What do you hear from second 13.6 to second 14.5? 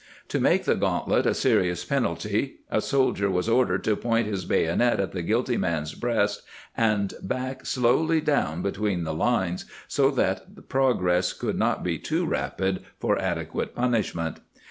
punishment.